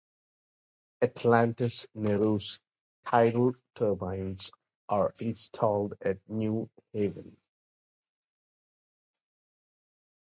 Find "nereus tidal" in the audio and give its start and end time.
1.93-3.53